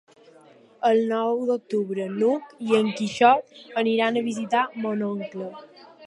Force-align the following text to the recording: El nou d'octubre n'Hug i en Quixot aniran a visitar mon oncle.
El 0.87 1.01
nou 1.09 1.41
d'octubre 1.49 2.07
n'Hug 2.13 2.55
i 2.69 2.73
en 2.77 2.89
Quixot 2.99 3.53
aniran 3.81 4.17
a 4.17 4.25
visitar 4.29 4.63
mon 4.87 5.05
oncle. 5.11 5.51